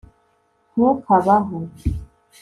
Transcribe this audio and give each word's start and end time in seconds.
ntukabaho 0.73 1.59